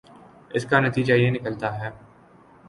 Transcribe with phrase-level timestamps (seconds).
[0.51, 1.89] اس کا نتیجہ یہ نکلتا ہے